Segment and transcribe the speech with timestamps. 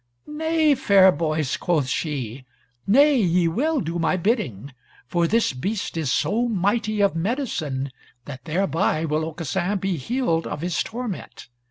[0.25, 2.43] "Nay, fair boys," quoth she,
[2.87, 4.73] "nay, ye will do my bidding.
[5.05, 7.91] For this beast is so mighty of medicine
[8.25, 11.49] that thereby will Aucassin be healed of his torment.